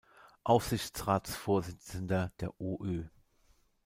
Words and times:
Aufsichtsratsvorsitzender 0.45 2.31
der 2.39 2.59
OÖ. 2.59 3.03